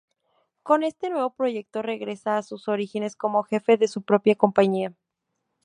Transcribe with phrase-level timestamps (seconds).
[0.63, 4.95] Con este nuevo proyecto regresa a sus orígenes como jefe de su propia compañía.